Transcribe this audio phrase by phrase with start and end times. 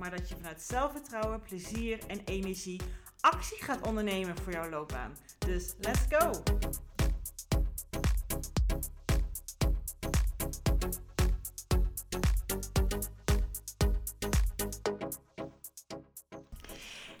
[0.00, 2.80] maar dat je vanuit zelfvertrouwen, plezier en energie
[3.20, 5.16] actie gaat ondernemen voor jouw loopbaan.
[5.38, 6.30] Dus let's go!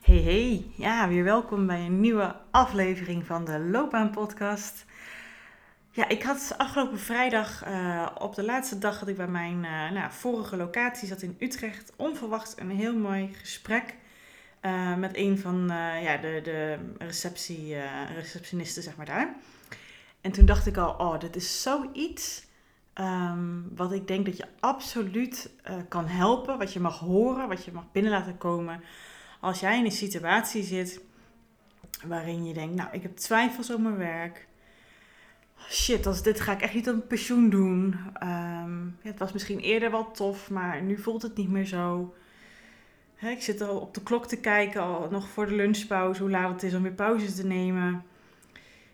[0.02, 4.84] Hey hey, ja, weer welkom bij een nieuwe aflevering van de Loopbaan Podcast.
[6.00, 9.90] Ja, ik had afgelopen vrijdag uh, op de laatste dag dat ik bij mijn uh,
[9.90, 13.94] nou, vorige locatie zat in Utrecht onverwachts een heel mooi gesprek
[14.62, 15.64] uh, met een van
[16.02, 17.76] ja, de, de receptie,
[18.14, 19.34] receptionisten zeg maar daar.
[20.20, 22.46] En toen dacht ik al, oh, dit is zoiets
[22.94, 25.50] um, wat ik denk dat je absoluut
[25.88, 28.82] kan helpen, wat je mag horen, wat je mag binnen laten komen
[29.40, 31.00] als jij in een situatie zit
[32.06, 34.48] waarin je denkt, nou, ik heb twijfels over mijn werk.
[35.68, 37.96] Shit, als dit ga ik echt niet op pensioen doen.
[38.22, 42.14] Um, ja, het was misschien eerder wel tof, maar nu voelt het niet meer zo.
[43.20, 46.52] ik zit al op de klok te kijken, al nog voor de lunchpauze, hoe laat
[46.52, 48.04] het is om weer pauze te nemen.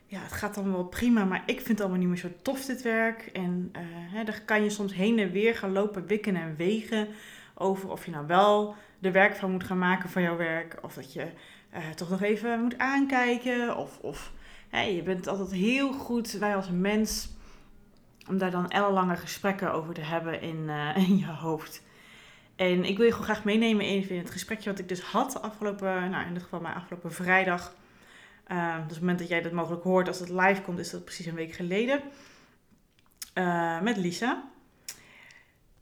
[0.06, 2.64] Ja, het gaat dan wel prima, maar ik vind het allemaal niet meer zo tof
[2.64, 3.30] dit werk.
[3.32, 3.72] En
[4.14, 7.08] uh, daar kan je soms heen en weer gaan lopen, wikken en wegen
[7.54, 10.78] over of je nou wel de werk van moet gaan maken van jouw werk.
[10.82, 11.26] Of dat je
[11.74, 13.76] uh, toch nog even moet aankijken.
[13.76, 14.32] Of, of
[14.80, 17.28] je bent altijd heel goed, wij als mens,
[18.28, 21.82] om daar dan ellenlange gesprekken over te hebben in, uh, in je hoofd.
[22.56, 25.42] En ik wil je gewoon graag meenemen even in het gesprekje wat ik dus had
[25.42, 27.74] afgelopen, nou in dit geval maar afgelopen vrijdag.
[28.52, 30.90] Uh, dus op het moment dat jij dat mogelijk hoort, als het live komt, is
[30.90, 32.00] dat precies een week geleden.
[33.34, 34.44] Uh, met Lisa.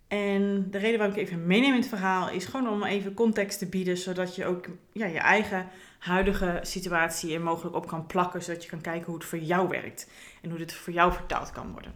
[0.09, 3.59] En de reden waarom ik even meeneem in het verhaal is gewoon om even context
[3.59, 5.69] te bieden, zodat je ook ja, je eigen
[6.05, 9.69] huidige situatie er mogelijk op kan plakken, zodat je kan kijken hoe het voor jou
[9.69, 10.11] werkt
[10.43, 11.93] en hoe dit voor jou vertaald kan worden.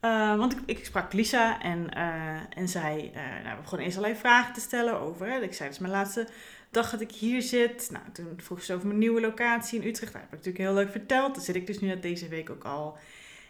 [0.00, 3.98] Uh, want ik, ik, sprak Lisa en, uh, en zij uh, nou, we begonnen eerst
[3.98, 5.26] allerlei vragen te stellen over.
[5.26, 5.40] Hè.
[5.40, 6.28] Ik zei, het is mijn laatste
[6.70, 7.88] dag dat ik hier zit.
[7.92, 10.12] Nou, toen vroeg ze over mijn nieuwe locatie in Utrecht.
[10.12, 11.34] Dat heb ik natuurlijk heel leuk verteld.
[11.34, 12.98] Daar zit ik dus nu net deze week ook al.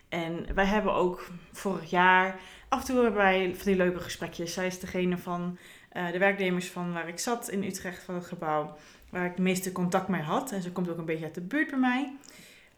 [0.08, 4.52] En wij hebben ook vorig jaar af en toe hebben wij van die leuke gesprekjes.
[4.52, 5.58] Zij is degene van
[5.92, 8.76] uh, de werknemers van waar ik zat in Utrecht van het gebouw,
[9.10, 10.52] waar ik de meeste contact mee had.
[10.52, 12.12] En ze komt ook een beetje uit de buurt bij mij.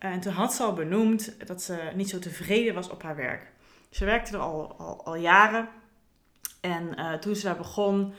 [0.01, 3.17] Uh, en toen had ze al benoemd dat ze niet zo tevreden was op haar
[3.17, 3.51] werk.
[3.91, 5.69] Ze werkte er al, al, al jaren.
[6.61, 8.15] En uh, toen ze daar begon,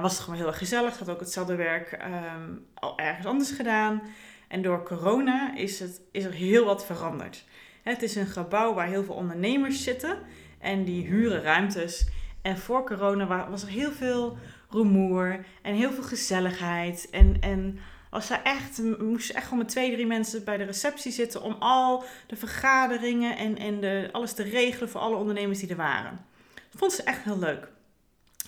[0.00, 0.92] was het gewoon heel erg gezellig.
[0.92, 1.98] Ze had ook hetzelfde werk
[2.36, 4.02] um, al ergens anders gedaan.
[4.48, 7.44] En door corona is, het, is er heel wat veranderd.
[7.82, 10.18] Het is een gebouw waar heel veel ondernemers zitten
[10.58, 12.08] en die huren ruimtes.
[12.42, 14.38] En voor corona was er heel veel
[14.70, 17.08] rumoer en heel veel gezelligheid.
[17.10, 17.78] En, en
[18.10, 21.56] was er echt, moest echt gewoon met twee, drie mensen bij de receptie zitten om
[21.58, 26.20] al de vergaderingen en, en de, alles te regelen voor alle ondernemers die er waren.
[26.54, 27.68] Dat vond ze echt heel leuk.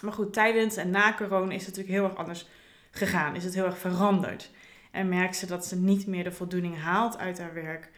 [0.01, 2.47] Maar goed, tijdens en na corona is het natuurlijk heel erg anders
[2.91, 3.37] gegaan.
[3.37, 4.51] Is het heel erg veranderd.
[4.91, 7.91] En merkt ze dat ze niet meer de voldoening haalt uit haar werk.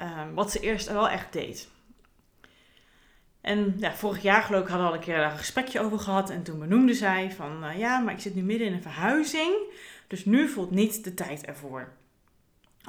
[0.00, 1.68] Um, wat ze eerst wel echt deed.
[3.44, 6.30] En ja, vorig jaar geloof ik hadden we al een keer een gesprekje over gehad.
[6.30, 9.54] En toen benoemde zij van uh, ja, maar ik zit nu midden in een verhuizing.
[10.06, 11.88] Dus nu voelt niet de tijd ervoor.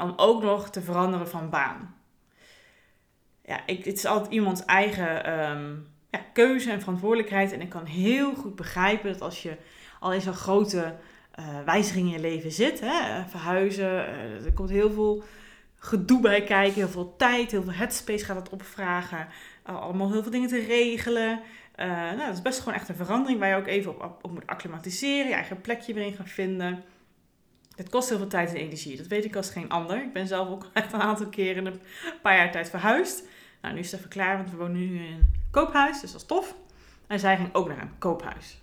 [0.02, 1.96] Om ook nog te veranderen van baan.
[3.46, 7.52] Ja, ik, het is altijd iemands eigen um, ja, keuze en verantwoordelijkheid.
[7.52, 9.58] En ik kan heel goed begrijpen dat als je
[10.00, 10.96] al in zo'n grote
[11.40, 15.24] uh, wijziging in je leven zit, hè, verhuizen, uh, er komt heel veel
[15.76, 19.28] gedoe bij kijken, heel veel tijd, heel veel headspace gaat het opvragen.
[19.66, 21.42] Allemaal heel veel dingen te regelen.
[21.80, 24.32] Uh, nou, dat is best gewoon echt een verandering waar je ook even op, op,
[24.32, 26.84] moet acclimatiseren, je eigen plekje weer in gaan vinden.
[27.76, 30.02] Het kost heel veel tijd en energie, dat weet ik als geen ander.
[30.02, 31.80] Ik ben zelf ook echt een aantal keren een
[32.22, 33.24] paar jaar tijd verhuisd.
[33.62, 36.22] Nou, nu is het even klaar, want we wonen nu in een koophuis, dus dat
[36.22, 36.56] is tof.
[37.08, 38.60] En zij ging ook naar een koophuis.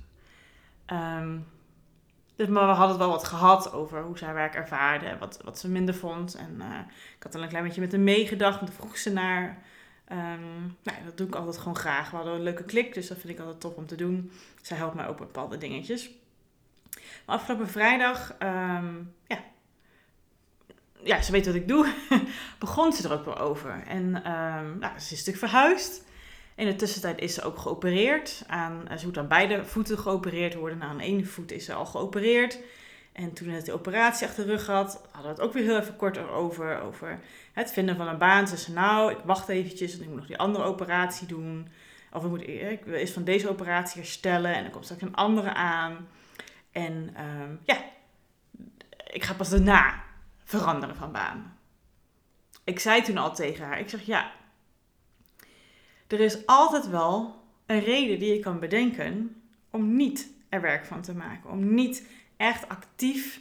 [0.86, 1.46] Um,
[2.36, 5.40] dus, maar we hadden het wel wat gehad over hoe zij werk ervaarde en wat,
[5.44, 6.34] wat ze minder vond.
[6.34, 6.78] En uh,
[7.16, 9.62] ik had dan een klein beetje met haar meegedacht, toen vroeg ze naar.
[10.12, 12.10] Um, nou, dat doe ik altijd gewoon graag.
[12.10, 14.32] We hadden een leuke klik, dus dat vind ik altijd tof om te doen.
[14.62, 16.10] Zij helpt mij ook met bepaalde dingetjes.
[17.26, 19.38] Maar afgelopen vrijdag, um, ja,
[21.02, 21.92] ja, ze weet wat ik doe,
[22.58, 23.82] begon ze er ook wel over.
[23.86, 26.04] En um, nou, ze is natuurlijk verhuisd.
[26.54, 28.44] In de tussentijd is ze ook geopereerd.
[28.46, 30.78] Aan, ze moet aan beide voeten geopereerd worden.
[30.78, 32.58] Nou, aan ene voet is ze al geopereerd.
[33.12, 35.78] En toen het de operatie achter de rug had, hadden we het ook weer heel
[35.78, 36.80] even kort over.
[36.80, 37.20] Over
[37.52, 38.48] het vinden van een baan.
[38.48, 41.68] Ze zei, nou, ik wacht eventjes, want ik moet nog die andere operatie doen.
[42.12, 42.44] Of ik moet
[42.84, 46.08] wil eerst van deze operatie herstellen en dan komt straks een andere aan.
[46.72, 47.84] En ehm, ja,
[49.10, 50.02] ik ga pas daarna
[50.44, 51.58] veranderen van baan.
[52.64, 54.32] Ik zei toen al tegen haar, ik zeg ja,
[56.06, 61.02] er is altijd wel een reden die je kan bedenken om niet er werk van
[61.02, 61.50] te maken.
[61.50, 62.06] Om niet
[62.42, 63.40] echt actief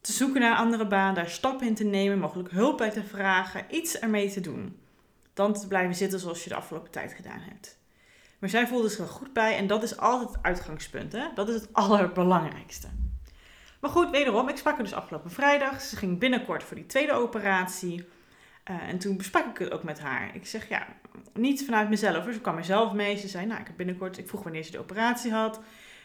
[0.00, 3.02] te zoeken naar een andere baan, daar stappen in te nemen, mogelijk hulp bij te
[3.02, 4.80] vragen, iets ermee te doen.
[5.34, 7.78] Dan te blijven zitten zoals je de afgelopen tijd gedaan hebt.
[8.38, 11.12] Maar zij voelde zich er goed bij en dat is altijd het uitgangspunt.
[11.12, 11.24] Hè?
[11.34, 12.88] Dat is het allerbelangrijkste.
[13.80, 15.80] Maar goed, wederom, ik sprak er dus afgelopen vrijdag.
[15.80, 18.08] Ze ging binnenkort voor die tweede operatie.
[18.70, 20.34] Uh, en toen besprak ik het ook met haar.
[20.34, 20.86] Ik zeg, ja,
[21.34, 22.24] niet vanuit mezelf.
[22.32, 23.16] Ze kwam er zelf mee.
[23.16, 24.18] Ze zei, nou, ik heb binnenkort...
[24.18, 25.60] Ik vroeg wanneer ze de operatie had.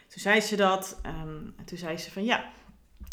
[0.08, 1.00] Toen zei ze dat.
[1.06, 2.44] Um, en toen zei ze van, ja,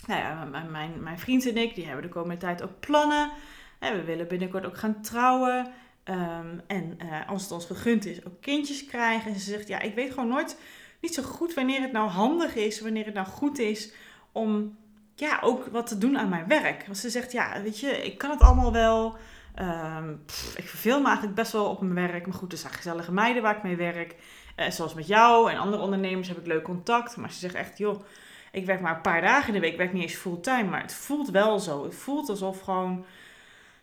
[0.07, 3.31] nou ja, mijn, mijn vriend en ik, die hebben de komende tijd ook plannen.
[3.79, 5.71] En we willen binnenkort ook gaan trouwen.
[6.05, 9.31] Um, en uh, als het ons gegund is, ook kindjes krijgen.
[9.31, 10.59] En ze zegt, ja, ik weet gewoon nooit,
[11.01, 13.93] niet zo goed wanneer het nou handig is, wanneer het nou goed is
[14.31, 14.77] om
[15.15, 16.85] ja, ook wat te doen aan mijn werk.
[16.85, 19.17] Want ze zegt, ja, weet je, ik kan het allemaal wel.
[19.59, 20.23] Um,
[20.55, 22.25] ik verveel me eigenlijk best wel op mijn werk.
[22.25, 24.15] Maar goed, er zijn gezellige meiden waar ik mee werk.
[24.55, 27.17] Uh, zoals met jou en andere ondernemers heb ik leuk contact.
[27.17, 28.03] Maar ze zegt echt, joh,
[28.51, 29.71] ik werk maar een paar dagen in de week.
[29.71, 30.69] Ik werk niet eens fulltime.
[30.69, 31.83] Maar het voelt wel zo.
[31.83, 33.05] Het voelt alsof gewoon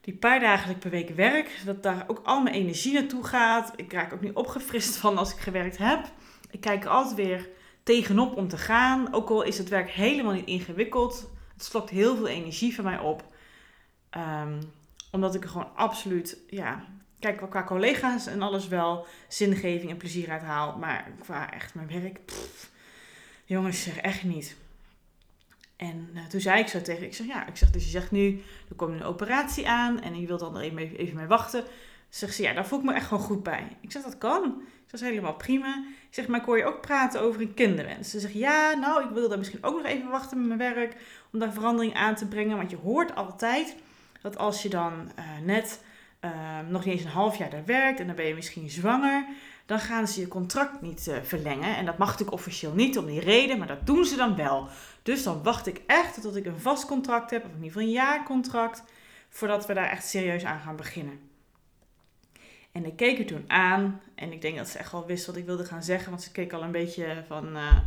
[0.01, 3.25] die paar dagen dat ik per week werk, dat daar ook al mijn energie naartoe
[3.25, 3.73] gaat.
[3.77, 6.05] Ik raak ook niet opgefrist van als ik gewerkt heb.
[6.51, 7.49] Ik kijk er altijd weer
[7.83, 9.13] tegenop om te gaan.
[9.15, 11.31] Ook al is het werk helemaal niet ingewikkeld.
[11.53, 13.25] Het slokt heel veel energie van mij op.
[14.17, 14.59] Um,
[15.11, 16.85] omdat ik er gewoon absoluut, ja,
[17.21, 20.79] kijk, qua collega's en alles wel zingeving en plezier uit haal.
[20.79, 22.19] Maar qua echt mijn werk,
[23.45, 24.57] jongens, zeg echt niet.
[25.77, 28.11] En uh, toen zei ik zo tegen, ik zeg ja, ik zeg dus je zegt
[28.11, 31.65] nu, er komt een operatie aan en je wilt dan er even, even mee wachten.
[32.09, 33.77] Zegt ze ja, daar voel ik me echt gewoon goed bij.
[33.81, 34.63] Ik zeg dat kan.
[34.93, 35.85] Ik zeg, helemaal prima.
[36.09, 38.11] Ik zeg, maar ik hoor je ook praten over een kinderwens.
[38.11, 40.97] Ze zegt ja, nou, ik wil daar misschien ook nog even wachten met mijn werk
[41.33, 42.57] om daar verandering aan te brengen.
[42.57, 43.77] Want je hoort altijd
[44.23, 45.81] dat als je dan uh, net
[46.25, 46.31] uh,
[46.69, 49.27] nog niet eens een half jaar daar werkt en dan ben je misschien zwanger,
[49.67, 51.77] dan gaan ze je contract niet uh, verlengen.
[51.77, 54.69] En dat mag natuurlijk officieel niet om die reden, maar dat doen ze dan wel.
[55.03, 57.83] Dus dan wacht ik echt tot ik een vast contract heb, of in ieder geval
[57.83, 58.85] een jaarcontract,
[59.29, 61.29] voordat we daar echt serieus aan gaan beginnen.
[62.73, 65.37] En ik keek er toen aan en ik denk dat ze echt wel wist wat
[65.37, 67.79] ik wilde gaan zeggen, want ze keek al een beetje van, uh,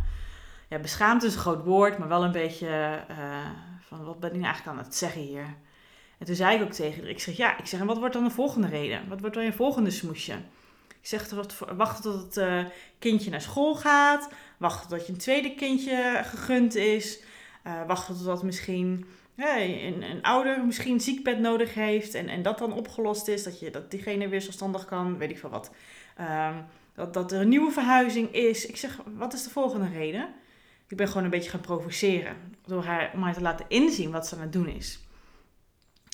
[0.70, 3.50] ja, beschaamd is een groot woord, maar wel een beetje uh,
[3.80, 5.56] van wat ben ik nou eigenlijk aan het zeggen hier.
[6.24, 8.14] En toen zei ik ook tegen haar, ik zeg ja, ik zeg en wat wordt
[8.14, 9.08] dan de volgende reden?
[9.08, 10.34] Wat wordt dan je volgende smoesje?
[10.88, 11.30] Ik zeg,
[11.75, 12.66] wachten tot het uh,
[13.00, 14.30] kindje naar school gaat.
[14.58, 17.20] Wachten tot je een tweede kindje gegund is.
[17.68, 19.06] Uh, wachten totdat misschien
[19.36, 22.14] een, een ouder misschien ziekbed nodig heeft.
[22.14, 23.44] En, en dat dan opgelost is.
[23.44, 25.18] Dat, je, dat diegene weer zelfstandig kan.
[25.18, 25.72] Weet ik veel wat.
[26.22, 26.66] Um,
[26.96, 28.66] dat, dat er een nieuwe verhuizing is.
[28.66, 30.34] Ik zeg, wat is de volgende reden?
[30.88, 32.36] Ik ben gewoon een beetje gaan provoceren.
[32.66, 35.00] Door haar, om haar te laten inzien wat ze aan het doen is.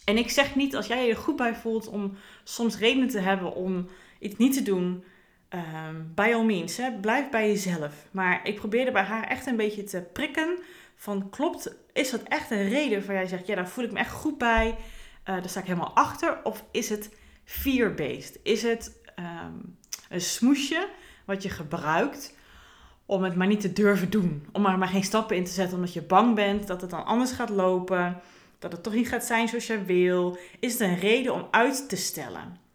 [0.05, 3.19] En ik zeg niet als jij je er goed bij voelt om soms redenen te
[3.19, 3.87] hebben om
[4.19, 5.03] iets niet te doen,
[5.49, 8.07] um, by all means, hè, blijf bij jezelf.
[8.11, 10.59] Maar ik probeerde bij haar echt een beetje te prikken
[10.95, 13.99] van klopt, is dat echt een reden waar jij zegt, ja, daar voel ik me
[13.99, 14.75] echt goed bij, uh,
[15.25, 16.43] daar sta ik helemaal achter.
[16.43, 18.39] Of is het fear-based?
[18.43, 19.77] Is het um,
[20.09, 20.87] een smoesje
[21.25, 22.37] wat je gebruikt
[23.05, 24.47] om het maar niet te durven doen?
[24.51, 27.05] Om er maar geen stappen in te zetten omdat je bang bent dat het dan
[27.05, 28.21] anders gaat lopen,
[28.59, 30.37] dat het toch niet gaat zijn zoals jij wil?
[30.59, 32.67] Is het een reden om uit te stellen?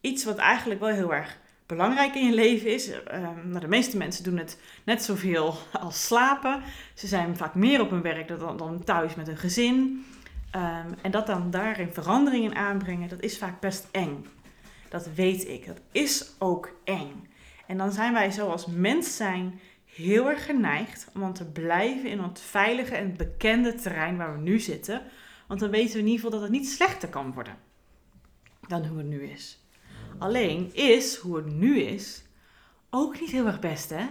[0.00, 2.88] iets wat eigenlijk wel heel erg belangrijk in je leven is.
[2.88, 2.98] Uh,
[3.44, 6.62] nou, de meeste mensen doen het net zoveel als slapen.
[6.94, 10.04] Ze zijn vaak meer op hun werk dan, dan thuis met hun gezin.
[10.56, 14.26] Um, en dat dan daarin veranderingen aanbrengen, dat is vaak best eng.
[14.88, 15.66] Dat weet ik.
[15.66, 17.28] Dat is ook eng.
[17.66, 22.40] En dan zijn wij zoals mens zijn heel erg geneigd om te blijven in het
[22.40, 25.02] veilige en bekende terrein waar we nu zitten.
[25.48, 27.56] Want dan weten we in ieder geval dat het niet slechter kan worden
[28.66, 29.62] dan hoe het nu is.
[30.18, 32.22] Alleen is hoe het nu is
[32.90, 34.06] ook niet heel erg best, hè?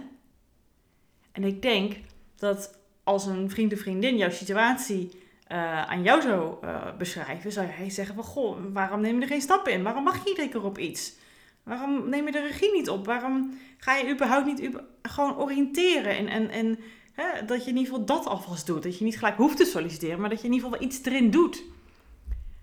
[1.32, 1.96] En ik denk
[2.36, 5.10] dat als een vriend of vriendin jouw situatie
[5.52, 9.28] uh, aan jou zou uh, beschrijven, zou hij zeggen van, goh, waarom neem je er
[9.28, 9.82] geen stappen in?
[9.82, 11.14] Waarom mag je iedere keer op iets?
[11.62, 13.06] Waarom neem je de regie niet op?
[13.06, 14.70] Waarom ga je überhaupt niet
[15.02, 16.16] gewoon oriënteren?
[16.16, 16.78] En, en, en
[17.22, 18.82] hè, dat je in ieder geval dat alvast doet.
[18.82, 21.30] Dat je niet gelijk hoeft te solliciteren, maar dat je in ieder geval iets erin
[21.30, 21.62] doet.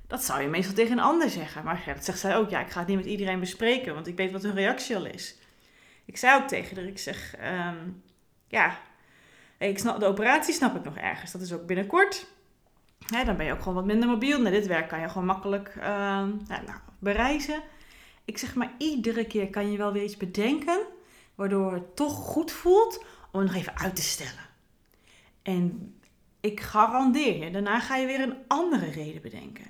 [0.07, 1.63] Dat zou je meestal tegen een ander zeggen.
[1.63, 2.50] Maar ja, dat zegt zij ook.
[2.50, 5.05] Ja, ik ga het niet met iedereen bespreken, want ik weet wat hun reactie al
[5.05, 5.35] is.
[6.05, 7.75] Ik zei ook tegen haar, ik zeg, ehm,
[8.47, 8.77] ja,
[9.57, 11.31] ik snap, de operatie snap ik nog ergens.
[11.31, 12.27] Dat is ook binnenkort.
[13.25, 14.41] dan ben je ook gewoon wat minder mobiel.
[14.41, 15.83] Naar dit werk kan je gewoon makkelijk uh,
[16.47, 17.62] nou, bereizen.
[18.25, 20.79] Ik zeg maar, iedere keer kan je wel weer iets bedenken,
[21.35, 24.44] waardoor het toch goed voelt om het nog even uit te stellen.
[25.45, 25.95] En
[26.39, 29.65] ik garandeer je, daarna ga je weer een andere reden bedenken.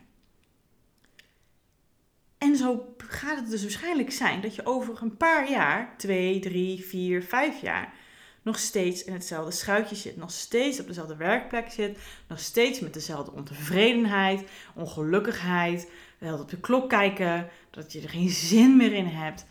[2.37, 6.85] En zo gaat het dus waarschijnlijk zijn dat je over een paar jaar, twee, drie,
[6.85, 7.93] vier, vijf jaar,
[8.41, 12.93] nog steeds in hetzelfde schuitje zit, nog steeds op dezelfde werkplek zit, nog steeds met
[12.93, 19.07] dezelfde ontevredenheid, ongelukkigheid, wel op de klok kijken, dat je er geen zin meer in
[19.07, 19.45] hebt.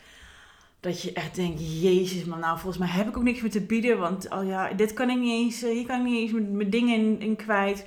[0.84, 3.60] Dat je echt denkt, jezus maar nou volgens mij heb ik ook niks meer te
[3.60, 6.46] bieden, want oh ja, dit kan ik niet eens, eh, hier kan ik niet eens
[6.50, 7.86] met dingen in, kwijt.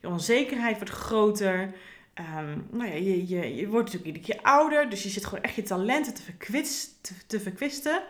[0.00, 1.74] Je onzekerheid wordt groter.
[2.14, 5.44] Um, nou ja, je, je, je wordt natuurlijk iedere keer ouder, dus je zit gewoon
[5.44, 8.02] echt je talenten te, verkwist, te, te verkwisten.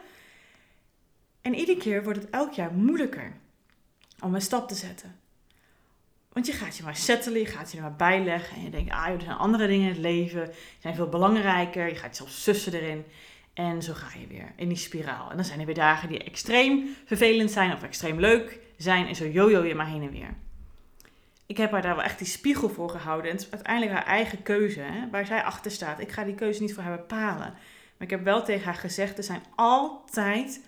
[1.40, 3.32] En iedere keer wordt het elk jaar moeilijker
[4.20, 5.16] om een stap te zetten.
[6.32, 8.90] Want je gaat je maar settelen, je gaat je er maar bijleggen en je denkt,
[8.90, 11.88] ah, er zijn andere dingen in het leven, die zijn veel belangrijker.
[11.88, 13.04] Je gaat zelf sussen erin
[13.58, 15.30] en zo ga je weer in die spiraal.
[15.30, 19.14] En dan zijn er weer dagen die extreem vervelend zijn of extreem leuk zijn en
[19.14, 20.34] zo jojo je maar heen en weer
[21.48, 23.30] ik heb haar daar wel echt die spiegel voor gehouden.
[23.30, 26.00] En het is uiteindelijk haar eigen keuze, hè, waar zij achter staat.
[26.00, 27.52] Ik ga die keuze niet voor haar bepalen.
[27.96, 30.60] Maar ik heb wel tegen haar gezegd, er zijn altijd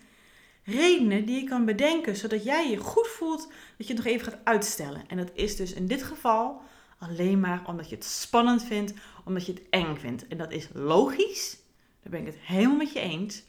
[0.65, 4.33] redenen die je kan bedenken, zodat jij je goed voelt dat je het nog even
[4.33, 5.03] gaat uitstellen.
[5.09, 6.61] En dat is dus in dit geval
[6.99, 8.93] alleen maar omdat je het spannend vindt,
[9.25, 10.29] omdat je het eng vindt.
[10.29, 11.59] En dat is logisch,
[12.03, 13.43] daar ben ik het helemaal met je eens.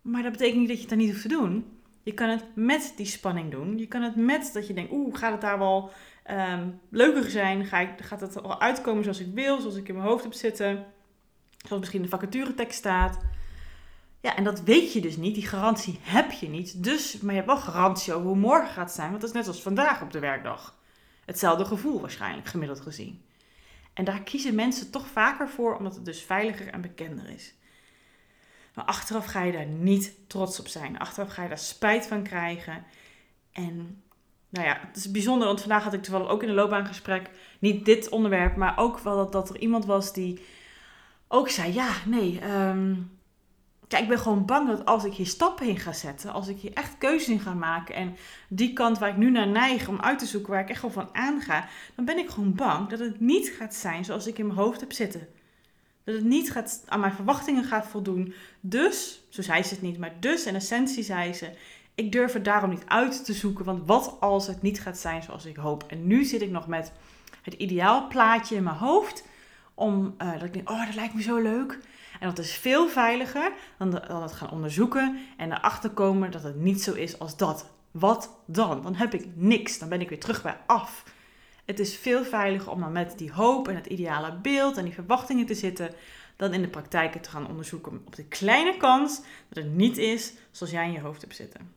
[0.00, 1.78] Maar dat betekent niet dat je het dan niet hoeft te doen.
[2.02, 3.78] Je kan het met die spanning doen.
[3.78, 5.90] Je kan het met dat je denkt, oeh, gaat het daar wel
[6.30, 7.64] um, leuker zijn?
[7.64, 10.32] Ga ik, gaat het al uitkomen zoals ik wil, zoals ik in mijn hoofd heb
[10.32, 10.86] zitten?
[11.66, 13.18] Zoals misschien de vacaturetekst staat.
[14.20, 15.34] Ja, en dat weet je dus niet.
[15.34, 16.84] Die garantie heb je niet.
[16.84, 19.08] Dus, maar je hebt wel garantie over hoe morgen gaat zijn.
[19.08, 20.78] Want dat is net als vandaag op de werkdag.
[21.24, 23.24] Hetzelfde gevoel waarschijnlijk, gemiddeld gezien.
[23.94, 27.54] En daar kiezen mensen toch vaker voor, omdat het dus veiliger en bekender is.
[28.74, 30.98] Maar achteraf ga je daar niet trots op zijn.
[30.98, 32.84] Achteraf ga je daar spijt van krijgen.
[33.52, 34.02] En
[34.48, 37.84] nou ja, het is bijzonder, want vandaag had ik toevallig ook in een loopbaangesprek, niet
[37.84, 40.44] dit onderwerp, maar ook wel dat, dat er iemand was die
[41.28, 43.13] ook zei, ja, nee, um,
[43.88, 46.58] kijk, ik ben gewoon bang dat als ik hier stappen in ga zetten, als ik
[46.58, 48.16] hier echt keuzes in ga maken en
[48.48, 50.94] die kant waar ik nu naar neig om uit te zoeken, waar ik echt gewoon
[50.94, 54.46] van aanga, dan ben ik gewoon bang dat het niet gaat zijn zoals ik in
[54.46, 55.28] mijn hoofd heb zitten.
[56.04, 58.34] Dat het niet gaat, aan mijn verwachtingen gaat voldoen.
[58.60, 61.50] Dus, zo zei ze het niet, maar dus in essentie zei ze:
[61.94, 65.22] Ik durf het daarom niet uit te zoeken, want wat als het niet gaat zijn
[65.22, 65.84] zoals ik hoop?
[65.88, 66.92] En nu zit ik nog met
[67.42, 69.24] het ideaalplaatje in mijn hoofd,
[69.74, 71.78] om uh, dat ik denk: Oh, dat lijkt me zo leuk.
[72.24, 76.56] En dat is veel veiliger dan, dan het gaan onderzoeken en erachter komen dat het
[76.56, 77.70] niet zo is als dat.
[77.90, 78.82] Wat dan?
[78.82, 79.78] Dan heb ik niks.
[79.78, 81.04] Dan ben ik weer terug bij af.
[81.64, 84.94] Het is veel veiliger om dan met die hoop en het ideale beeld en die
[84.94, 85.94] verwachtingen te zitten,
[86.36, 90.32] dan in de praktijk te gaan onderzoeken op de kleine kans dat het niet is
[90.50, 91.72] zoals jij in je hoofd hebt zitten.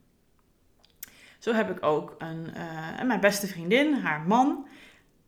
[1.39, 4.67] Zo heb ik ook een, uh, mijn beste vriendin, haar man,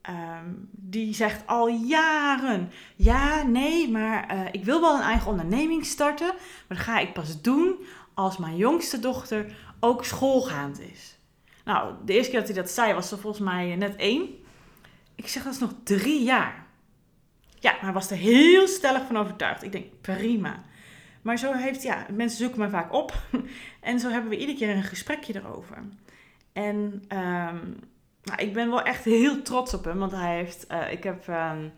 [0.01, 5.85] ehm, die zegt al jaren: Ja, nee, maar uh, ik wil wel een eigen onderneming
[5.85, 7.75] starten, maar dat ga ik pas doen
[8.13, 11.17] als mijn jongste dochter ook schoolgaand is.
[11.65, 14.29] Nou, de eerste keer dat hij dat zei was ze volgens mij net één.
[15.15, 16.65] Ik zeg dat is nog drie jaar.
[17.59, 19.63] Ja, maar hij was er heel stellig van overtuigd.
[19.63, 20.63] Ik denk, prima.
[21.21, 23.13] Maar zo heeft, ja, mensen zoeken me vaak op.
[23.79, 25.77] en zo hebben we iedere keer een gesprekje erover.
[26.53, 27.79] En um,
[28.29, 29.99] nou, ik ben wel echt heel trots op hem.
[29.99, 31.71] Want hij heeft, uh, ik heb um, een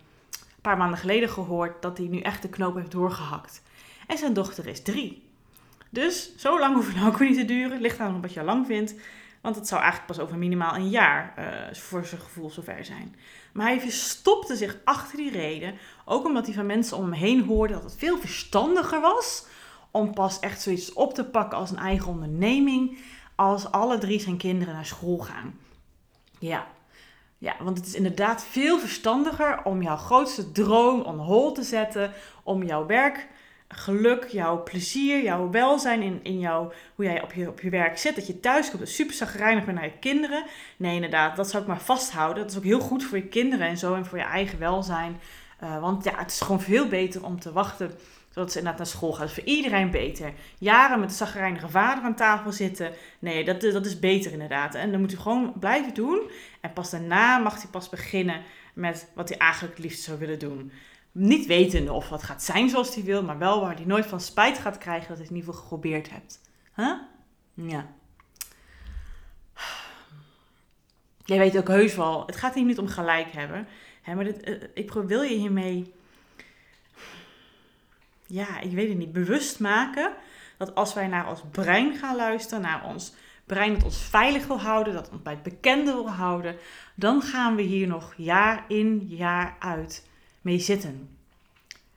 [0.62, 3.62] paar maanden geleden gehoord dat hij nu echt de knoop heeft doorgehakt.
[4.08, 5.30] En zijn dochter is drie.
[5.90, 7.82] Dus zo lang hoeft het nou ook niet te duren.
[7.82, 8.96] Ligt aan wat je lang vindt.
[9.42, 13.16] Want het zou eigenlijk pas over minimaal een jaar uh, voor zijn gevoel zover zijn.
[13.54, 15.74] Maar hij verstopte zich achter die reden.
[16.06, 19.46] Ook omdat hij van mensen om hem heen hoorde dat het veel verstandiger was
[19.92, 22.98] om pas echt zoiets op te pakken als een eigen onderneming.
[23.36, 25.60] Als alle drie zijn kinderen naar school gaan.
[26.42, 26.68] Ja,
[27.38, 32.12] ja, want het is inderdaad veel verstandiger om jouw grootste droom on hold te zetten.
[32.44, 33.28] Om jouw werk
[33.68, 37.98] geluk, jouw plezier, jouw welzijn in, in jouw, hoe jij op je, op je werk
[37.98, 38.16] zit.
[38.16, 40.46] Dat je thuis komt en super zagrijnig bent naar je kinderen.
[40.78, 42.44] Nee, inderdaad, dat zou ik maar vasthouden.
[42.44, 45.20] Dat is ook heel goed voor je kinderen en zo en voor je eigen welzijn.
[45.64, 47.92] Uh, want ja, het is gewoon veel beter om te wachten
[48.34, 49.20] zodat ze inderdaad naar school gaan.
[49.20, 50.34] Dat is voor iedereen beter.
[50.58, 52.94] Jaren met een zagrijnige vader aan tafel zitten.
[53.20, 54.76] Nee, dat, dat is beter inderdaad.
[54.76, 56.32] En dan moet u gewoon blijven doen.
[56.62, 58.42] En pas daarna mag hij pas beginnen
[58.74, 60.72] met wat hij eigenlijk het liefst zou willen doen.
[61.12, 64.20] Niet wetende of wat gaat zijn zoals hij wil, maar wel waar hij nooit van
[64.20, 66.42] spijt gaat krijgen dat hij het in ieder geval geprobeerd hebt.
[66.76, 66.94] Huh?
[67.54, 67.88] Ja.
[71.26, 73.68] Jij weet ook heus wel, het gaat hier niet om gelijk hebben.
[74.02, 75.94] Hè, maar dit, eh, ik wil je hiermee,
[78.32, 80.12] ja, ik weet het niet, bewust maken
[80.58, 83.14] dat als wij naar ons brein gaan luisteren, naar ons
[83.46, 86.56] brein dat ons veilig wil houden, dat ons bij het bekende wil houden,
[86.96, 90.08] dan gaan we hier nog jaar in, jaar uit
[90.42, 91.10] mee zitten.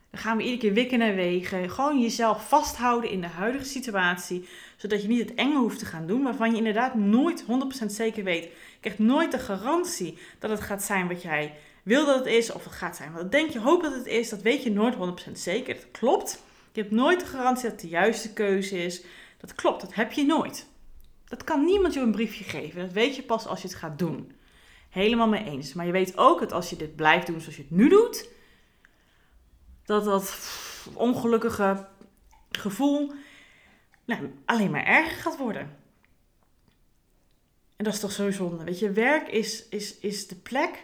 [0.09, 1.69] Dan gaan we iedere keer wikken en wegen.
[1.69, 4.47] Gewoon jezelf vasthouden in de huidige situatie.
[4.75, 6.23] Zodat je niet het enge hoeft te gaan doen.
[6.23, 7.45] Waarvan je inderdaad nooit
[7.81, 8.43] 100% zeker weet.
[8.43, 8.49] Je
[8.79, 11.53] krijgt nooit de garantie dat het gaat zijn wat jij
[11.85, 12.51] wil dat het is.
[12.51, 14.29] Of het gaat zijn wat denk je, hoop dat het is.
[14.29, 14.95] Dat weet je nooit
[15.27, 15.75] 100% zeker.
[15.75, 16.43] Dat klopt.
[16.71, 19.03] Je hebt nooit de garantie dat het de juiste keuze is.
[19.37, 20.67] Dat klopt, dat heb je nooit.
[21.25, 22.81] Dat kan niemand je een briefje geven.
[22.81, 24.31] Dat weet je pas als je het gaat doen.
[24.89, 25.73] Helemaal mee eens.
[25.73, 28.29] Maar je weet ook dat als je dit blijft doen zoals je het nu doet,
[29.85, 30.39] dat dat
[30.93, 31.87] ongelukkige
[32.51, 33.11] gevoel
[34.05, 35.77] nou, alleen maar erger gaat worden.
[37.75, 38.63] En dat is toch zo zonde.
[38.63, 40.83] Weet je, werk is, is, is de plek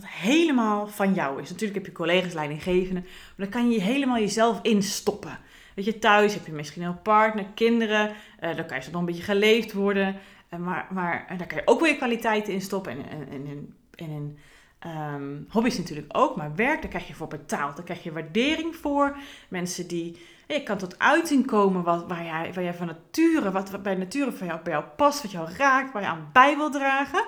[0.00, 1.50] wat helemaal van jou is.
[1.50, 5.38] Natuurlijk heb je collega's, leidinggevenden, maar dan kan je helemaal jezelf instoppen.
[5.74, 9.06] Weet je, thuis heb je misschien een partner, kinderen, uh, dan kan je nog een
[9.06, 10.16] beetje geleefd worden.
[10.54, 14.38] Uh, maar, daar kan je ook weer kwaliteiten in stoppen en, en, en, en in
[14.86, 17.76] Um, hobby's natuurlijk ook, maar werk, daar krijg je voor betaald.
[17.76, 19.16] Daar krijg je waardering voor.
[19.48, 23.70] Mensen die, je kan tot uiting komen wat, waar, jij, waar jij van nature, wat,
[23.70, 26.56] wat bij nature van jou, bij jou past, wat jou raakt, waar je aan bij
[26.56, 27.24] wil dragen.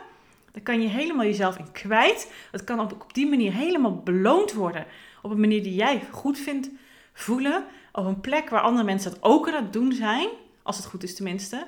[0.52, 2.32] Daar kan je helemaal jezelf in kwijt.
[2.50, 4.86] Dat kan op, op die manier helemaal beloond worden.
[5.22, 6.70] Op een manier die jij goed vindt
[7.12, 7.64] voelen.
[7.92, 10.28] Op een plek waar andere mensen dat ook aan het doen zijn.
[10.62, 11.66] Als het goed is tenminste.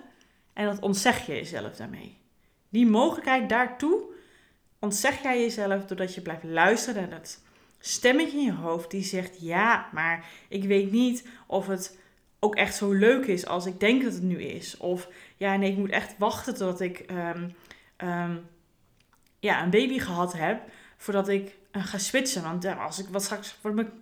[0.53, 2.17] En dat ontzeg je jezelf daarmee.
[2.69, 4.03] Die mogelijkheid daartoe
[4.79, 7.43] ontzeg jij jezelf doordat je blijft luisteren naar dat
[7.79, 11.99] stemmetje in je hoofd die zegt: Ja, maar ik weet niet of het
[12.39, 14.77] ook echt zo leuk is als ik denk dat het nu is.
[14.77, 17.49] Of ja, nee, ik moet echt wachten totdat ik ehm,
[17.97, 18.37] ehm,
[19.43, 20.63] ja, een baby gehad heb
[20.97, 22.43] voordat ik uh, ga switchen.
[22.43, 23.93] Want ja, als ik wat straks wordt mijn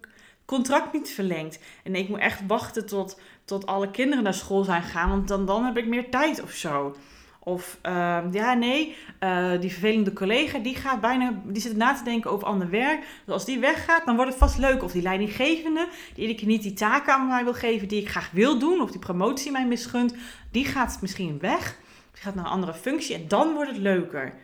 [0.45, 1.59] contract niet verlengd.
[1.85, 5.47] En ik moet echt wachten tot, tot alle kinderen naar school zijn gaan, want dan,
[5.47, 6.97] dan heb ik meer tijd of zo.
[7.39, 12.05] Of uh, ja, nee, uh, die vervelende collega die gaat bijna, die zit na te
[12.05, 13.01] denken over ander werk.
[13.25, 14.83] Dus als die weggaat, dan wordt het vast leuk.
[14.83, 18.09] Of die leidinggevende, die iedere keer niet die taken aan mij wil geven die ik
[18.09, 18.81] graag wil doen.
[18.81, 20.15] Of die promotie mij misgunt,
[20.51, 21.77] die gaat misschien weg.
[22.13, 24.35] Die gaat naar een andere functie en dan wordt het leuker.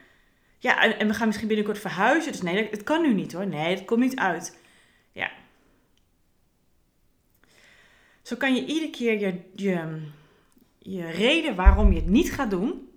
[0.59, 2.33] Ja, en, en we gaan misschien binnenkort verhuizen.
[2.33, 3.47] Dus nee, het kan nu niet hoor.
[3.47, 4.59] Nee, het komt niet uit.
[5.12, 5.31] Ja.
[8.23, 10.01] Zo kan je iedere keer je, je,
[10.79, 12.88] je reden waarom je het niet gaat doen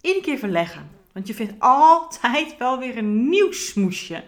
[0.00, 0.90] iedere keer verleggen.
[1.12, 4.24] Want je vindt altijd wel weer een nieuw smoesje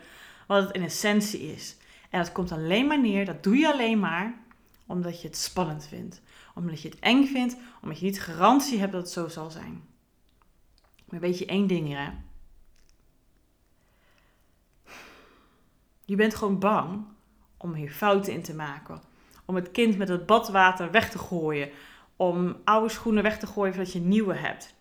[0.47, 1.77] wat het in essentie is.
[2.11, 4.41] En dat komt alleen maar neer, dat doe je alleen maar
[4.87, 6.21] omdat je het spannend vindt.
[6.55, 9.83] Omdat je het eng vindt, omdat je niet garantie hebt dat het zo zal zijn.
[11.05, 12.11] Maar weet je één ding, hè?
[16.13, 17.05] Je bent gewoon bang
[17.57, 19.01] om hier fouten in te maken.
[19.45, 21.71] Om het kind met het badwater weg te gooien.
[22.17, 24.75] Om oude schoenen weg te gooien zodat je nieuwe hebt.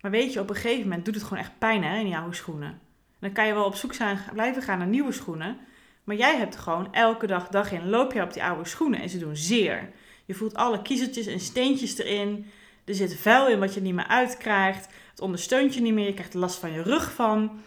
[0.00, 2.16] Maar weet je, op een gegeven moment doet het gewoon echt pijn hè, in die
[2.16, 2.80] oude schoenen.
[3.18, 5.58] dan kan je wel op zoek zijn, blijven gaan naar nieuwe schoenen.
[6.04, 9.08] Maar jij hebt gewoon elke dag, dag in, loop je op die oude schoenen en
[9.08, 9.90] ze doen zeer.
[10.24, 12.46] Je voelt alle kiezeltjes en steentjes erin.
[12.84, 14.88] Er zit vuil in wat je niet meer uitkrijgt.
[15.10, 16.06] Het ondersteunt je niet meer.
[16.06, 17.60] Je krijgt last van je rug van.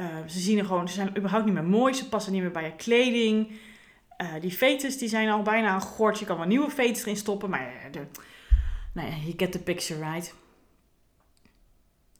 [0.00, 1.94] Uh, ze zien er gewoon, ze zijn überhaupt niet meer mooi.
[1.94, 3.50] Ze passen niet meer bij je kleding.
[4.22, 6.18] Uh, die fetus die zijn al bijna een gort.
[6.18, 7.50] Je kan wel nieuwe fetus erin stoppen.
[7.50, 8.06] Maar uh, de,
[8.92, 10.34] nou ja, you get the picture right.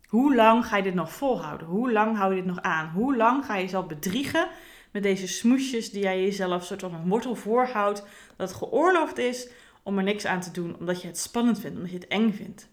[0.06, 1.66] Hoe lang ga je dit nog volhouden?
[1.66, 2.88] Hoe lang hou je dit nog aan?
[2.88, 4.48] Hoe lang ga je jezelf bedriegen
[4.90, 8.04] met deze smoesjes die jij jezelf soort van een wortel voorhoudt?
[8.36, 9.48] Dat het geoorloofd is
[9.82, 12.32] om er niks aan te doen omdat je het spannend vindt, omdat je het eng
[12.32, 12.68] vindt.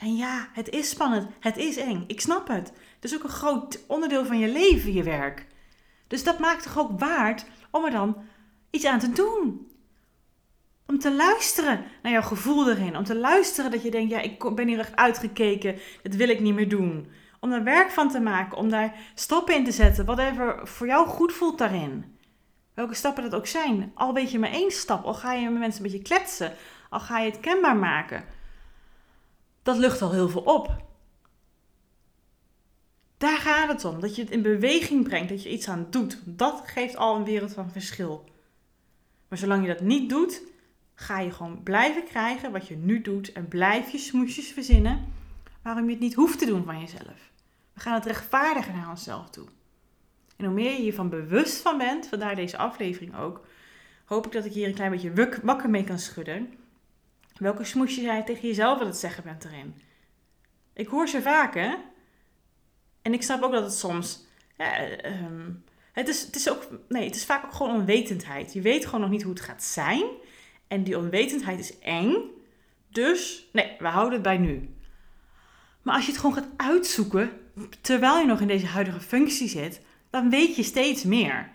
[0.00, 2.72] En ja, het is spannend, het is eng, ik snap het.
[2.94, 5.46] Het is ook een groot onderdeel van je leven, je werk.
[6.06, 8.16] Dus dat maakt toch ook waard om er dan
[8.70, 9.68] iets aan te doen.
[10.86, 12.96] Om te luisteren naar jouw gevoel erin.
[12.96, 15.78] Om te luisteren dat je denkt, ja, ik ben hier echt uitgekeken.
[16.02, 17.10] Dit wil ik niet meer doen.
[17.40, 18.58] Om er werk van te maken.
[18.58, 20.04] Om daar stappen in te zetten.
[20.04, 22.18] Whatever voor jou goed voelt daarin.
[22.74, 23.92] Welke stappen dat ook zijn.
[23.94, 25.04] Al weet je maar één stap.
[25.04, 26.52] Al ga je met mensen een beetje kletsen.
[26.88, 28.24] Al ga je het kenbaar maken.
[29.62, 30.76] Dat lucht al heel veel op.
[33.16, 34.00] Daar gaat het om.
[34.00, 35.28] Dat je het in beweging brengt.
[35.28, 36.18] Dat je iets aan doet.
[36.24, 38.28] Dat geeft al een wereld van verschil.
[39.28, 40.42] Maar zolang je dat niet doet,
[40.94, 45.04] ga je gewoon blijven krijgen wat je nu doet en blijf je smoesjes verzinnen
[45.62, 47.30] waarom je het niet hoeft te doen van jezelf.
[47.72, 49.46] We gaan het rechtvaardigen naar onszelf toe.
[50.36, 53.46] En hoe meer je hiervan bewust van bent, vandaar deze aflevering ook,
[54.04, 56.54] hoop ik dat ik hier een klein beetje wakker mee kan schudden.
[57.40, 59.74] Welke smoesjes jij tegen jezelf aan het zeggen bent erin.
[60.72, 61.74] Ik hoor ze vaak, hè?
[63.02, 64.26] En ik snap ook dat het soms.
[64.56, 65.50] Ja, ehm,
[65.92, 66.68] het, is, het is ook.
[66.88, 68.52] Nee, het is vaak ook gewoon onwetendheid.
[68.52, 70.04] Je weet gewoon nog niet hoe het gaat zijn.
[70.68, 72.16] En die onwetendheid is eng.
[72.88, 74.74] Dus, nee, we houden het bij nu.
[75.82, 77.30] Maar als je het gewoon gaat uitzoeken,
[77.80, 81.50] terwijl je nog in deze huidige functie zit, dan weet je steeds meer.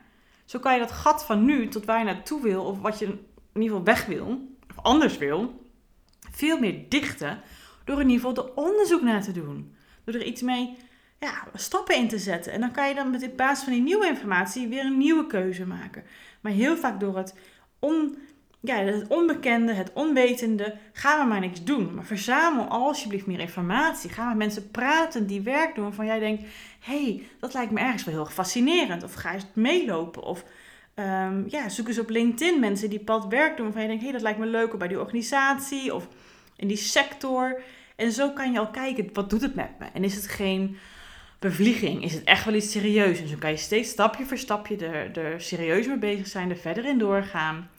[0.45, 3.05] Zo kan je dat gat van nu tot waar je naartoe wil, of wat je
[3.05, 5.63] in ieder geval weg wil, of anders wil,
[6.35, 7.41] veel meer dichten
[7.85, 9.75] door in ieder geval er onderzoek naar te doen.
[10.03, 10.77] Door er iets mee
[11.19, 12.51] ja, stappen in te zetten.
[12.51, 15.27] En dan kan je dan met in basis van die nieuwe informatie weer een nieuwe
[15.27, 16.03] keuze maken.
[16.41, 17.35] Maar heel vaak door het,
[17.79, 18.17] on,
[18.59, 21.95] ja, het onbekende, het onwetende, gaan we maar niks doen.
[21.95, 24.09] Maar verzamel alsjeblieft meer informatie.
[24.09, 26.43] Ga met mensen praten die werk doen waarvan jij denkt...
[26.79, 29.03] hé, hey, dat lijkt me ergens wel heel fascinerend.
[29.03, 30.23] Of ga eens meelopen.
[30.23, 30.43] Of
[30.95, 34.03] um, ja, zoek eens op LinkedIn mensen die pad werk doen waarvan je denkt...
[34.03, 36.07] hé, hey, dat lijkt me leuk bij die organisatie of
[36.55, 37.61] in die sector...
[37.95, 39.85] En zo kan je al kijken, wat doet het met me?
[39.93, 40.77] En is het geen
[41.39, 42.03] bevlieging?
[42.03, 43.19] Is het echt wel iets serieus?
[43.19, 46.57] En zo kan je steeds stapje voor stapje er, er serieus mee bezig zijn, er
[46.57, 47.69] verder in doorgaan.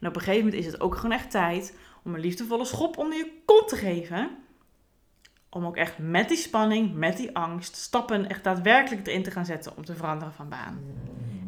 [0.00, 2.98] En op een gegeven moment is het ook gewoon echt tijd om een liefdevolle schop
[2.98, 4.30] onder je kont te geven.
[5.50, 9.44] Om ook echt met die spanning, met die angst, stappen echt daadwerkelijk erin te gaan
[9.44, 10.80] zetten om te veranderen van baan.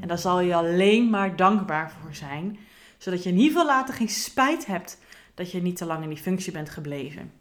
[0.01, 2.59] En daar zal je alleen maar dankbaar voor zijn,
[2.99, 4.99] zodat je in ieder geval later geen spijt hebt
[5.37, 7.33] dat je niet te lang in die functie bent gebleven.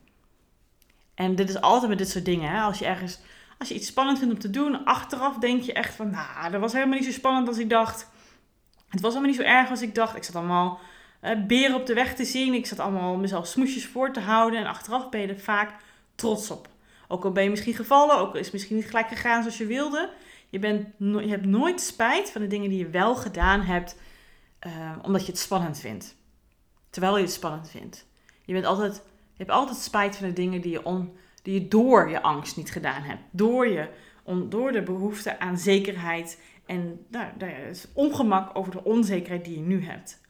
[1.16, 2.52] En dit is altijd met dit soort dingen.
[2.52, 2.62] Hè?
[2.62, 3.20] Als je ergens,
[3.58, 6.62] als je iets spannend vindt om te doen, achteraf denk je echt van, nou, dat
[6.62, 8.10] was helemaal niet zo spannend als ik dacht.
[8.90, 10.16] Het was helemaal niet zo erg als ik dacht.
[10.16, 10.80] Ik zat allemaal
[11.24, 12.54] uh, beren op de weg te zien.
[12.54, 14.60] Ik zat allemaal mezelf smoesjes voor te houden.
[14.60, 15.74] En achteraf ben je er vaak
[16.16, 16.70] trots op.
[17.08, 19.58] Ook al ben je misschien gevallen, ook al is het misschien niet gelijk gegaan zoals
[19.58, 20.10] je wilde.
[20.50, 23.98] Je, bent je hebt nooit spijt van de dingen die je wel gedaan hebt,
[24.68, 26.16] uh, omdat je het spannend vindt.
[26.96, 28.06] Terwijl je het spannend vindt.
[28.46, 29.02] Je bent altijd
[29.38, 32.58] je hebt altijd spijt van de dingen die je, on, die je door je angst
[32.58, 33.22] niet gedaan hebt.
[33.32, 33.90] Door, je,
[34.24, 39.66] on, door de behoefte aan zekerheid en nou, het ongemak over de onzekerheid die je
[39.66, 40.22] nu hebt.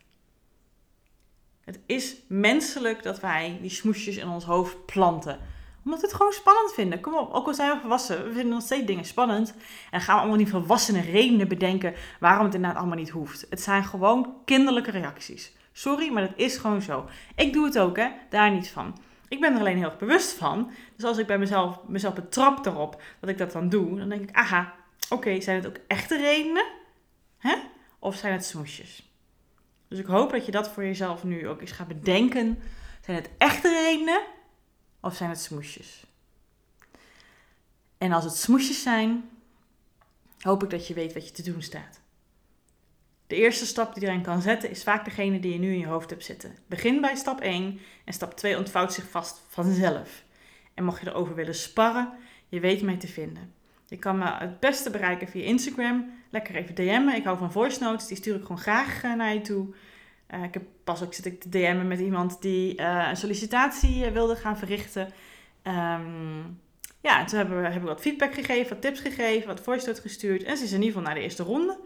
[1.62, 5.40] Het is menselijk dat wij die smoesjes in ons hoofd planten.
[5.84, 7.02] Omdat we het gewoon spannend vinden.
[7.02, 9.54] Kom op, ook al zijn we volwassen, we vinden nog steeds dingen spannend.
[9.92, 13.46] En gaan we allemaal die volwassene redenen bedenken waarom het inderdaad allemaal niet hoeft.
[13.50, 15.54] Het zijn gewoon kinderlijke reacties.
[15.78, 17.10] Sorry, maar dat is gewoon zo.
[17.36, 18.12] Ik doe het ook, hè?
[18.30, 18.98] Daar niet van.
[19.28, 20.72] Ik ben er alleen heel erg bewust van.
[20.96, 24.30] Dus als ik bij mezelf, mezelf betrap erop dat ik dat dan doe, dan denk
[24.30, 24.74] ik, aha,
[25.10, 26.66] oké, zijn het ook echte redenen?
[27.38, 27.56] Hè?
[28.00, 29.12] Of zijn het smoesjes?
[29.88, 32.60] Dus ik hoop dat je dat voor jezelf nu ook eens gaat bedenken.
[33.02, 34.22] Zijn het echte redenen?
[35.02, 36.06] Of zijn het smoesjes?
[37.98, 39.30] En als het smoesjes zijn,
[40.40, 42.04] hoop ik dat je weet wat je te doen staat.
[43.28, 45.88] De eerste stap die erin kan zetten is vaak degene die je nu in je
[45.88, 46.56] hoofd hebt zitten.
[46.68, 50.24] Begin bij stap 1 en stap 2 ontvouwt zich vast vanzelf.
[50.74, 52.14] En mocht je erover willen sparren,
[52.50, 53.54] je weet mij te vinden.
[53.88, 56.12] Je kan me het beste bereiken via Instagram.
[56.30, 57.16] Lekker even DM'en.
[57.16, 59.68] Ik hou van voice notes, die stuur ik gewoon graag eh, naar je toe.
[60.34, 64.10] Uh, ik heb pas ook zit ik te DM'en met iemand die uh, een sollicitatie
[64.10, 65.14] wilde gaan verrichten.
[65.64, 66.60] Um,
[67.02, 69.86] ja, en toen hebben we, hebben we wat feedback gegeven, wat tips gegeven, wat voice
[69.86, 70.44] notes gestuurd.
[70.44, 71.80] En ze is in ieder geval naar de eerste ronde.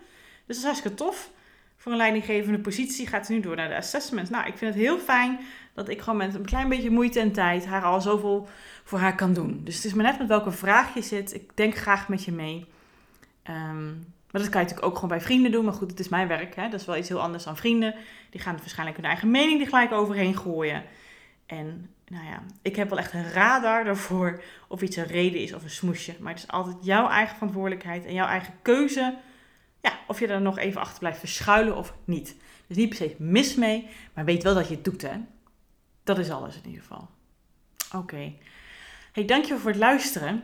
[0.50, 1.30] Dus dat is hartstikke tof.
[1.78, 4.30] Voor een leidinggevende positie gaat ze nu door naar de assessment.
[4.30, 5.40] Nou, ik vind het heel fijn
[5.74, 8.48] dat ik gewoon met een klein beetje moeite en tijd haar al zoveel
[8.84, 9.62] voor haar kan doen.
[9.64, 11.34] Dus het is maar net met welke vraag je zit.
[11.34, 12.66] Ik denk graag met je mee.
[13.50, 15.66] Um, maar dat kan je natuurlijk ook gewoon bij vrienden doen.
[15.66, 16.56] Maar goed, het is mijn werk.
[16.56, 16.70] Hè?
[16.70, 17.96] Dat is wel iets heel anders dan vrienden.
[18.30, 20.84] Die gaan waarschijnlijk hun eigen mening er gelijk overheen gooien.
[21.46, 25.54] En nou ja, ik heb wel echt een radar daarvoor of iets een reden is
[25.54, 26.16] of een smoesje.
[26.20, 29.18] Maar het is altijd jouw eigen verantwoordelijkheid en jouw eigen keuze
[29.82, 32.36] ja, of je er nog even achter blijft verschuilen of niet.
[32.68, 35.18] Dus niet per se mis mee, maar weet wel dat je het doet, hè.
[36.04, 37.10] Dat is alles in ieder geval.
[37.88, 37.98] Oké.
[37.98, 38.38] Okay.
[39.12, 40.44] Hey, dankjewel voor het luisteren.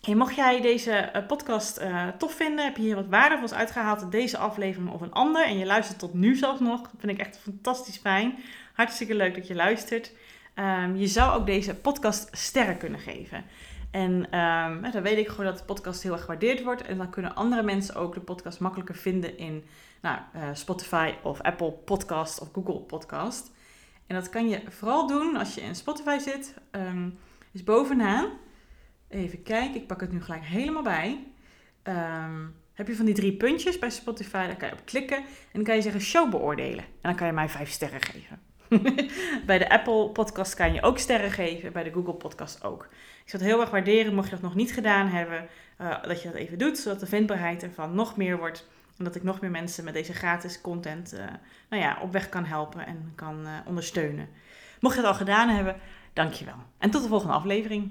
[0.00, 4.12] Hey, mocht jij deze eh, podcast uh, tof vinden, heb je hier wat waardevols uitgehaald
[4.12, 7.26] deze aflevering of een ander en je luistert tot nu zelfs nog, dat vind ik
[7.26, 8.38] echt fantastisch fijn.
[8.72, 10.12] Hartstikke leuk dat je luistert.
[10.54, 13.44] Um, je zou ook deze podcast sterren kunnen geven.
[13.90, 16.82] En um, dan weet ik gewoon dat de podcast heel erg gewaardeerd wordt.
[16.82, 19.64] En dan kunnen andere mensen ook de podcast makkelijker vinden in
[20.02, 23.50] nou, uh, Spotify of Apple Podcast of Google Podcast.
[24.06, 26.54] En dat kan je vooral doen als je in Spotify zit.
[26.70, 27.18] Um,
[27.52, 28.30] is bovenaan.
[29.08, 31.26] Even kijken, ik pak het nu gelijk helemaal bij.
[31.82, 35.16] Um, heb je van die drie puntjes bij Spotify, daar kan je op klikken.
[35.16, 36.84] En dan kan je zeggen show beoordelen.
[36.84, 38.47] En dan kan je mij vijf sterren geven.
[39.46, 42.88] bij de Apple Podcast kan je ook sterren geven, bij de Google Podcast ook.
[43.24, 45.48] Ik zou het heel erg waarderen, mocht je dat nog niet gedaan hebben,
[45.80, 48.68] uh, dat je dat even doet, zodat de vindbaarheid ervan nog meer wordt.
[48.98, 51.20] En dat ik nog meer mensen met deze gratis content uh,
[51.68, 54.28] nou ja, op weg kan helpen en kan uh, ondersteunen.
[54.80, 55.76] Mocht je het al gedaan hebben,
[56.12, 56.56] dankjewel.
[56.78, 57.90] En tot de volgende aflevering.